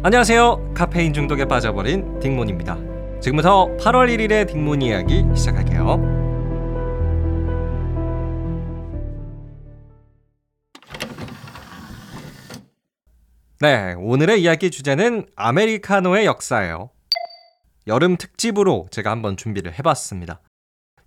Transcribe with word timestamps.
안녕하세요. 0.00 0.74
카페인 0.74 1.12
중독에 1.12 1.44
빠져버린 1.44 2.20
딩몬입니다. 2.20 2.76
지금부터 3.20 3.66
8월 3.78 4.08
1일의 4.08 4.46
딩몬 4.46 4.80
이야기 4.80 5.24
시작할게요. 5.34 5.96
네, 13.58 13.94
오늘의 13.98 14.40
이야기 14.40 14.70
주제는 14.70 15.26
아메리카노의 15.34 16.26
역사예요. 16.26 16.90
여름 17.88 18.16
특집으로 18.16 18.86
제가 18.92 19.10
한번 19.10 19.36
준비를 19.36 19.76
해봤습니다. 19.80 20.40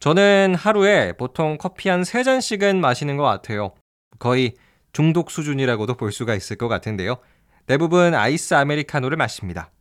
저는 0.01 0.55
하루에 0.55 1.13
보통 1.13 1.57
커피 1.57 1.87
한 1.87 2.01
3잔씩은 2.01 2.75
마시는 2.75 3.15
것 3.15 3.23
같아요. 3.23 3.71
거의 4.19 4.55
중독 4.91 5.31
수준이라고도 5.31 5.95
볼 5.95 6.11
수가 6.11 6.35
있을 6.35 6.57
것 6.57 6.67
같은데요. 6.67 7.15
대부분 7.75 8.13
아이스 8.13 8.53
아메리카노를 8.53 9.15
마십니다. 9.15 9.71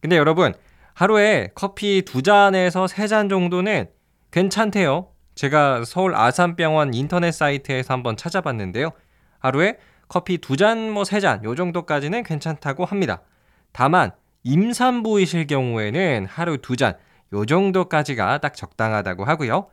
근데 0.00 0.16
여러분, 0.16 0.54
하루에 0.94 1.50
커피 1.54 2.02
두 2.04 2.20
잔에서 2.20 2.88
세 2.88 3.06
잔 3.06 3.28
정도는 3.28 3.86
괜찮대요. 4.32 5.10
제가 5.36 5.84
서울 5.84 6.16
아산병원 6.16 6.94
인터넷 6.94 7.30
사이트에서 7.30 7.94
한번 7.94 8.16
찾아봤는데요. 8.16 8.90
하루에 9.38 9.78
커피 10.08 10.38
두 10.38 10.56
잔, 10.56 10.90
뭐 10.90 11.04
세 11.04 11.20
잔, 11.20 11.44
요 11.44 11.54
정도까지는 11.54 12.24
괜찮다고 12.24 12.84
합니다. 12.84 13.22
다만, 13.70 14.10
임산부이실 14.42 15.46
경우에는 15.46 16.26
하루 16.28 16.58
두 16.58 16.74
잔, 16.76 16.94
요 17.34 17.46
정도까지가 17.46 18.38
딱 18.38 18.56
적당하다고 18.56 19.24
하고요. 19.24 19.68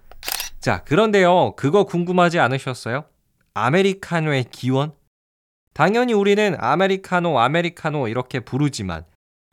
자, 0.59 0.84
그런데요. 0.84 1.55
그거 1.55 1.85
궁금하지 1.85 2.37
않으셨어요? 2.39 3.05
아메리카노의 3.55 4.43
기원? 4.51 4.93
당연히 5.75 6.13
우리는 6.13 6.55
아메리카노, 6.57 7.38
아메리카노 7.38 8.07
이렇게 8.07 8.39
부르지만 8.39 9.04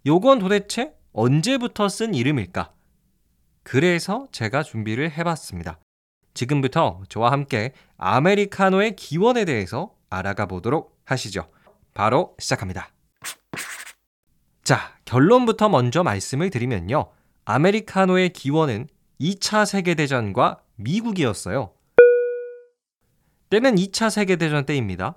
요건 0.06 0.39
도대체 0.39 0.95
언제부터 1.12 1.89
쓴 1.89 2.15
이름일까? 2.15 2.73
그래서 3.65 4.28
제가 4.31 4.62
준비를 4.62 5.11
해봤습니다. 5.11 5.81
지금부터 6.33 7.03
저와 7.09 7.33
함께 7.33 7.73
아메리카노의 7.97 8.95
기원에 8.95 9.45
대해서 9.45 9.97
알아가 10.11 10.47
보도록 10.47 10.97
하시죠. 11.06 11.50
바로 11.93 12.37
시작합니다. 12.39 12.91
자, 14.62 14.97
결론부터 15.05 15.70
먼저 15.70 16.05
말씀을 16.05 16.50
드리면요. 16.50 17.11
아메리카노의 17.47 18.33
기원은 18.33 18.87
2차 19.20 19.67
세계대전과 19.67 20.61
미국이었어요. 20.77 21.73
때는 23.50 23.75
2차 23.75 24.09
세계대전 24.09 24.67
때입니다. 24.67 25.17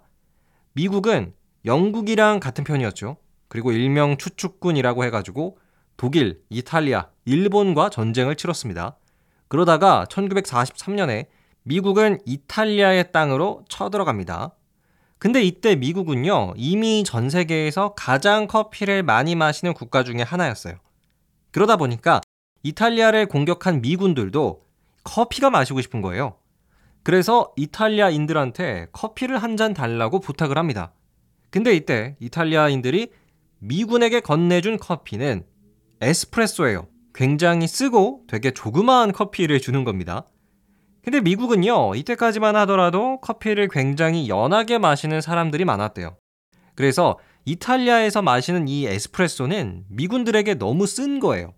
미국은 0.76 1.34
영국이랑 1.64 2.42
같은 2.42 2.66
편이었죠. 2.66 3.16
그리고 3.48 3.72
일명 3.72 4.18
추축군이라고 4.18 5.06
해가지고 5.06 5.58
독일, 5.96 6.42
이탈리아, 6.50 7.08
일본과 7.24 7.90
전쟁을 7.90 8.36
치렀습니다. 8.36 8.98
그러다가 9.48 10.06
1943년에 10.10 11.28
미국은 11.64 12.20
이탈리아의 12.26 13.14
땅으로 13.14 13.64
쳐들어갑니다. 13.70 14.54
근데 15.18 15.42
이때 15.42 15.78
미국은요, 15.78 16.56
이미 16.58 17.06
전 17.06 17.30
세계에서 17.30 17.94
가장 17.94 18.46
커피를 18.46 19.02
많이 19.02 19.34
마시는 19.36 19.74
국가 19.74 20.04
중에 20.04 20.22
하나였어요. 20.24 20.76
그러다 21.52 21.78
보니까 21.78 22.20
이탈리아를 22.64 23.28
공격한 23.28 23.82
미군들도 23.82 24.66
커피가 25.06 25.50
마시고 25.50 25.80
싶은 25.80 26.02
거예요. 26.02 26.36
그래서 27.06 27.54
이탈리아인들한테 27.56 28.88
커피를 28.92 29.38
한 29.38 29.56
잔 29.56 29.74
달라고 29.74 30.20
부탁을 30.20 30.58
합니다. 30.58 30.92
근데 31.52 31.74
이때 31.74 32.18
이탈리아인들이 32.20 33.12
미군에게 33.60 34.20
건네준 34.20 34.78
커피는 34.80 35.46
에스프레소예요. 36.02 36.88
굉장히 37.14 37.68
쓰고 37.68 38.24
되게 38.28 38.52
조그마한 38.52 39.14
커피를 39.14 39.62
주는 39.62 39.86
겁니다. 39.86 40.26
근데 41.04 41.22
미국은요, 41.22 41.94
이때까지만 41.96 42.56
하더라도 42.58 43.22
커피를 43.22 43.70
굉장히 43.70 44.28
연하게 44.28 44.80
마시는 44.80 45.22
사람들이 45.22 45.64
많았대요. 45.64 46.18
그래서 46.74 47.20
이탈리아에서 47.46 48.24
마시는 48.24 48.68
이 48.68 48.88
에스프레소는 48.88 49.86
미군들에게 49.90 50.56
너무 50.56 50.88
쓴 50.88 51.20
거예요. 51.20 51.54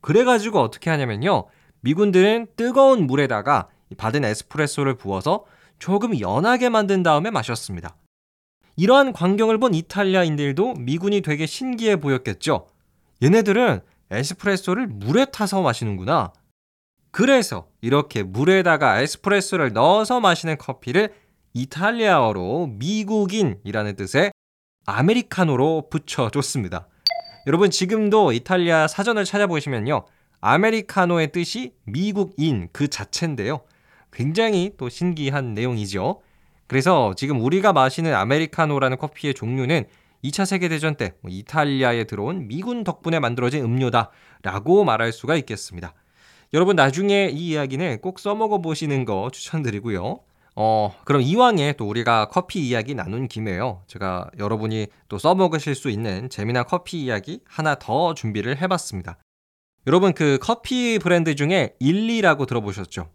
그래가지고 0.00 0.58
어떻게 0.60 0.88
하냐면요. 0.90 1.44
미군들은 1.82 2.48
뜨거운 2.56 3.06
물에다가 3.06 3.68
받은 3.96 4.24
에스프레소를 4.24 4.96
부어서 4.96 5.44
조금 5.78 6.18
연하게 6.18 6.68
만든 6.68 7.02
다음에 7.02 7.30
마셨습니다. 7.30 7.96
이러한 8.76 9.12
광경을 9.12 9.58
본 9.58 9.74
이탈리아인들도 9.74 10.74
미군이 10.74 11.20
되게 11.22 11.46
신기해 11.46 11.96
보였겠죠. 11.96 12.68
얘네들은 13.22 13.80
에스프레소를 14.10 14.86
물에 14.86 15.26
타서 15.26 15.62
마시는구나. 15.62 16.32
그래서 17.10 17.68
이렇게 17.80 18.22
물에다가 18.22 19.00
에스프레소를 19.00 19.72
넣어서 19.72 20.20
마시는 20.20 20.58
커피를 20.58 21.12
이탈리아어로 21.54 22.68
미국인이라는 22.78 23.96
뜻의 23.96 24.30
아메리카노로 24.86 25.88
붙여줬습니다. 25.90 26.88
여러분 27.46 27.70
지금도 27.70 28.32
이탈리아 28.32 28.86
사전을 28.86 29.24
찾아보시면요. 29.24 30.04
아메리카노의 30.40 31.32
뜻이 31.32 31.74
미국인 31.84 32.68
그 32.72 32.88
자체인데요. 32.88 33.62
굉장히 34.12 34.72
또 34.76 34.88
신기한 34.88 35.54
내용이죠. 35.54 36.20
그래서 36.66 37.14
지금 37.16 37.40
우리가 37.40 37.72
마시는 37.72 38.14
아메리카노라는 38.14 38.98
커피의 38.98 39.34
종류는 39.34 39.86
2차 40.24 40.44
세계대전 40.44 40.96
때뭐 40.96 41.28
이탈리아에 41.28 42.04
들어온 42.04 42.48
미군 42.48 42.84
덕분에 42.84 43.20
만들어진 43.20 43.64
음료다라고 43.64 44.84
말할 44.84 45.12
수가 45.12 45.36
있겠습니다. 45.36 45.94
여러분 46.54 46.76
나중에 46.76 47.28
이 47.32 47.50
이야기는 47.50 48.00
꼭 48.00 48.18
써먹어 48.18 48.60
보시는 48.60 49.04
거 49.04 49.30
추천드리고요. 49.32 50.20
어, 50.56 50.94
그럼 51.04 51.22
이왕에 51.22 51.74
또 51.74 51.86
우리가 51.88 52.28
커피 52.30 52.66
이야기 52.66 52.94
나눈 52.94 53.28
김에요. 53.28 53.82
제가 53.86 54.28
여러분이 54.38 54.88
또 55.08 55.16
써먹으실 55.16 55.74
수 55.74 55.88
있는 55.88 56.28
재미난 56.30 56.64
커피 56.64 57.04
이야기 57.04 57.40
하나 57.46 57.76
더 57.76 58.12
준비를 58.14 58.60
해봤습니다. 58.60 59.18
여러분 59.86 60.12
그 60.12 60.38
커피 60.40 60.98
브랜드 60.98 61.34
중에 61.36 61.76
일리라고 61.78 62.46
들어보셨죠? 62.46 63.08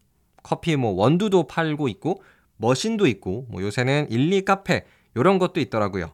커피 0.44 0.76
뭐 0.76 0.92
원두도 0.92 1.48
팔고 1.48 1.88
있고 1.88 2.22
머신도 2.58 3.08
있고 3.08 3.48
뭐 3.50 3.62
요새는 3.62 4.12
일리 4.12 4.46
카페 4.46 4.86
이런 5.16 5.40
것도 5.40 5.60
있더라고요. 5.60 6.14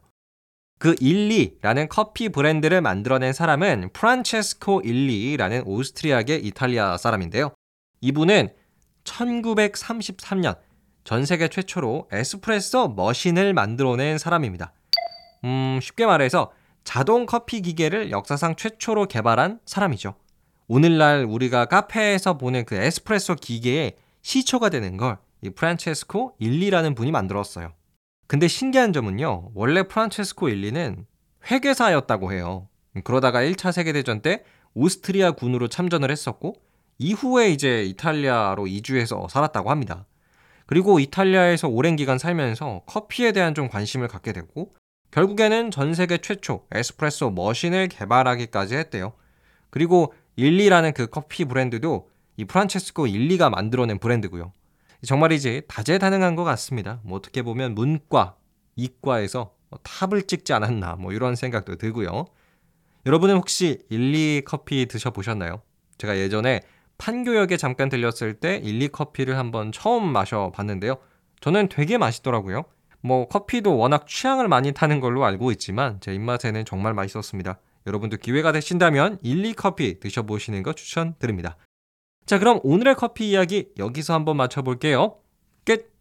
그 0.77 0.95
일리라는 1.01 1.89
커피 1.89 2.29
브랜드를 2.29 2.81
만들어낸 2.81 3.33
사람은 3.33 3.89
프란체스코 3.91 4.81
일리라는 4.81 5.63
오스트리아계 5.65 6.35
이탈리아 6.35 6.97
사람인데요. 6.97 7.51
이분은 7.99 8.49
1933년 9.03 10.57
전 11.03 11.25
세계 11.25 11.49
최초로 11.49 12.07
에스프레소 12.11 12.89
머신을 12.89 13.53
만들어낸 13.53 14.17
사람입니다. 14.17 14.73
음, 15.43 15.79
쉽게 15.81 16.05
말해서 16.05 16.51
자동 16.83 17.25
커피 17.25 17.61
기계를 17.61 18.11
역사상 18.11 18.55
최초로 18.55 19.07
개발한 19.07 19.59
사람이죠. 19.65 20.15
오늘날 20.67 21.25
우리가 21.25 21.65
카페에서 21.65 22.37
보는 22.37 22.65
그 22.65 22.75
에스프레소 22.75 23.35
기계의 23.35 23.97
시초가 24.29 24.69
되는 24.69 24.95
걸 24.95 25.17
이 25.41 25.49
프란체스코 25.49 26.35
일리라는 26.39 26.95
분이 26.95 27.11
만들었어요. 27.11 27.73
근데 28.27 28.47
신기한 28.47 28.93
점은요. 28.93 29.51
원래 29.53 29.83
프란체스코 29.83 30.49
일리는 30.49 31.05
회계사였다고 31.49 32.33
해요. 32.33 32.67
그러다가 33.03 33.41
1차 33.41 33.71
세계대전 33.71 34.21
때 34.21 34.43
오스트리아 34.73 35.31
군으로 35.31 35.67
참전을 35.67 36.11
했었고 36.11 36.55
이후에 36.97 37.49
이제 37.51 37.85
이탈리아로 37.85 38.67
이주해서 38.67 39.27
살았다고 39.29 39.71
합니다. 39.71 40.05
그리고 40.65 40.99
이탈리아에서 40.99 41.67
오랜 41.67 41.95
기간 41.95 42.19
살면서 42.19 42.83
커피에 42.85 43.31
대한 43.31 43.55
좀 43.55 43.69
관심을 43.69 44.07
갖게 44.07 44.33
되고 44.33 44.75
결국에는 45.11 45.71
전 45.71 45.95
세계 45.95 46.19
최초 46.19 46.67
에스프레소 46.71 47.31
머신을 47.31 47.87
개발하기까지 47.87 48.75
했대요. 48.75 49.13
그리고 49.71 50.13
일리라는 50.35 50.93
그 50.93 51.07
커피 51.07 51.45
브랜드도 51.45 52.09
이 52.39 52.45
프란체스코 52.45 53.07
일리가 53.07 53.49
만들어낸 53.49 53.99
브랜드고요. 53.99 54.53
정말이지 55.05 55.63
다재다능한 55.67 56.35
것 56.37 56.45
같습니다. 56.45 57.01
뭐 57.03 57.17
어떻게 57.17 57.41
보면 57.41 57.75
문과, 57.75 58.37
이과에서 58.77 59.51
뭐 59.67 59.79
탑을 59.83 60.23
찍지 60.23 60.53
않았나 60.53 60.95
뭐 60.95 61.11
이런 61.11 61.35
생각도 61.35 61.75
들고요. 61.75 62.27
여러분은 63.05 63.35
혹시 63.35 63.79
일리 63.89 64.41
커피 64.45 64.85
드셔보셨나요? 64.85 65.61
제가 65.97 66.17
예전에 66.17 66.61
판교역에 66.97 67.57
잠깐 67.57 67.89
들렸을 67.89 68.35
때 68.35 68.55
일리 68.63 68.87
커피를 68.87 69.37
한번 69.37 69.73
처음 69.73 70.09
마셔봤는데요. 70.09 70.95
저는 71.41 71.67
되게 71.67 71.97
맛있더라고요. 71.97 72.63
뭐 73.01 73.27
커피도 73.27 73.77
워낙 73.77 74.07
취향을 74.07 74.47
많이 74.47 74.71
타는 74.71 75.01
걸로 75.01 75.25
알고 75.25 75.51
있지만 75.51 75.99
제 75.99 76.13
입맛에는 76.13 76.63
정말 76.63 76.93
맛있었습니다. 76.93 77.59
여러분도 77.85 78.15
기회가 78.15 78.53
되신다면 78.53 79.19
일리 79.23 79.53
커피 79.53 79.99
드셔보시는 79.99 80.63
거 80.63 80.71
추천드립니다. 80.71 81.57
자, 82.29 82.37
그럼 82.37 82.59
오늘의 82.61 82.93
커피 82.93 83.31
이야기 83.31 83.69
여기서 83.79 84.13
한번 84.13 84.37
맞춰볼게요. 84.37 85.15
끝! 85.65 85.91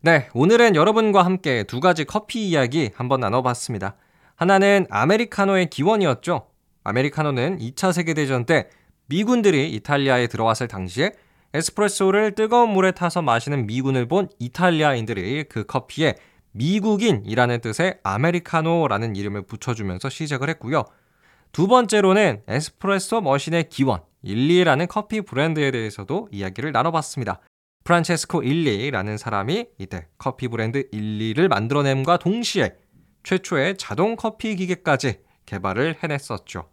네, 0.00 0.28
오늘은 0.34 0.74
여러분과 0.74 1.24
함께 1.24 1.62
두 1.62 1.78
가지 1.78 2.04
커피 2.04 2.48
이야기 2.48 2.90
한번 2.96 3.20
나눠봤습니다. 3.20 3.94
하나는 4.34 4.88
아메리카노의 4.90 5.70
기원이었죠. 5.70 6.48
아메리카노는 6.82 7.58
2차 7.60 7.92
세계대전 7.92 8.44
때 8.44 8.68
미군들이 9.06 9.70
이탈리아에 9.70 10.26
들어왔을 10.26 10.66
당시에 10.66 11.12
에스프레소를 11.52 12.34
뜨거운 12.34 12.70
물에 12.70 12.90
타서 12.90 13.22
마시는 13.22 13.68
미군을 13.68 14.08
본 14.08 14.28
이탈리아인들이 14.40 15.44
그 15.44 15.64
커피에 15.64 16.16
미국인이라는 16.50 17.60
뜻의 17.60 18.00
아메리카노라는 18.02 19.14
이름을 19.14 19.42
붙여주면서 19.42 20.08
시작을 20.08 20.48
했고요. 20.50 20.82
두 21.54 21.68
번째로는 21.68 22.42
에스프레소 22.48 23.20
머신의 23.20 23.68
기원, 23.68 24.00
일리라는 24.22 24.88
커피 24.88 25.20
브랜드에 25.20 25.70
대해서도 25.70 26.26
이야기를 26.32 26.72
나눠봤습니다. 26.72 27.38
프란체스코 27.84 28.42
일리라는 28.42 29.16
사람이 29.18 29.66
이때 29.78 30.08
커피 30.18 30.48
브랜드 30.48 30.88
일리를 30.90 31.46
만들어냄과 31.46 32.16
동시에 32.16 32.74
최초의 33.22 33.76
자동 33.76 34.16
커피 34.16 34.56
기계까지 34.56 35.20
개발을 35.46 35.98
해냈었죠. 36.02 36.68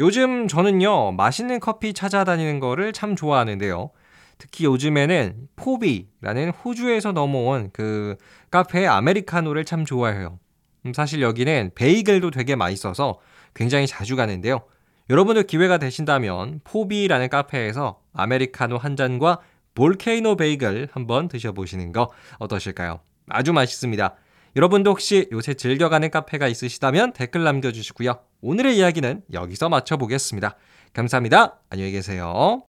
요즘 0.00 0.48
저는요, 0.48 1.12
맛있는 1.12 1.60
커피 1.60 1.92
찾아다니는 1.92 2.58
거를 2.58 2.92
참 2.92 3.14
좋아하는데요. 3.14 3.90
특히 4.36 4.64
요즘에는 4.64 5.46
포비라는 5.54 6.50
호주에서 6.50 7.12
넘어온 7.12 7.70
그 7.72 8.16
카페 8.50 8.84
아메리카노를 8.84 9.64
참 9.64 9.84
좋아해요. 9.84 10.40
음, 10.86 10.92
사실 10.92 11.22
여기는 11.22 11.70
베이글도 11.76 12.32
되게 12.32 12.56
맛있어서 12.56 13.20
굉장히 13.54 13.86
자주 13.86 14.16
가는데요. 14.16 14.62
여러분들 15.10 15.44
기회가 15.44 15.78
되신다면 15.78 16.60
포비라는 16.64 17.28
카페에서 17.28 18.00
아메리카노 18.14 18.76
한 18.78 18.96
잔과 18.96 19.40
볼케이노 19.74 20.36
베이글 20.36 20.88
한번 20.92 21.28
드셔보시는 21.28 21.92
거 21.92 22.10
어떠실까요? 22.38 23.00
아주 23.28 23.52
맛있습니다. 23.52 24.16
여러분도 24.56 24.90
혹시 24.90 25.28
요새 25.32 25.54
즐겨가는 25.54 26.10
카페가 26.10 26.46
있으시다면 26.48 27.14
댓글 27.14 27.42
남겨주시고요. 27.44 28.20
오늘의 28.42 28.76
이야기는 28.76 29.22
여기서 29.32 29.68
마쳐보겠습니다. 29.70 30.56
감사합니다. 30.92 31.60
안녕히 31.70 31.92
계세요. 31.92 32.71